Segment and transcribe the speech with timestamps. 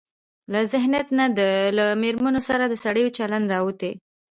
[0.51, 1.25] له ذهنيت نه
[1.77, 3.91] له مېرمنو سره د سړيو چلن راوتى.